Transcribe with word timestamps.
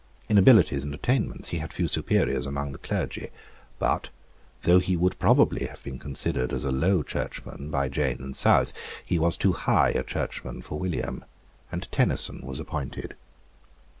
In 0.27 0.39
abilities 0.39 0.83
and 0.83 0.95
attainments 0.95 1.49
he 1.49 1.59
had 1.59 1.71
few 1.71 1.87
superiors 1.87 2.47
among 2.47 2.71
the 2.71 2.79
clergy. 2.79 3.29
But, 3.77 4.09
though 4.63 4.79
he 4.79 4.97
would 4.97 5.19
probably 5.19 5.67
have 5.67 5.83
been 5.83 5.99
considered 5.99 6.51
as 6.51 6.65
a 6.65 6.71
Low 6.71 7.03
Churchman 7.03 7.69
by 7.69 7.87
Jane 7.87 8.17
and 8.19 8.35
South, 8.35 8.73
he 9.05 9.19
was 9.19 9.37
too 9.37 9.53
high 9.53 9.89
a 9.89 10.01
Churchman 10.01 10.63
for 10.63 10.79
William; 10.79 11.23
and 11.71 11.83
Tenison 11.91 12.43
was 12.43 12.59
appointed. 12.59 13.15